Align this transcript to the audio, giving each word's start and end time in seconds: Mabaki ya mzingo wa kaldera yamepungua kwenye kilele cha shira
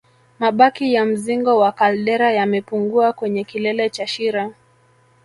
Mabaki 0.39 0.93
ya 0.93 1.05
mzingo 1.05 1.57
wa 1.59 1.71
kaldera 1.71 2.31
yamepungua 2.31 3.13
kwenye 3.13 3.43
kilele 3.43 3.89
cha 3.89 4.07
shira 4.07 4.51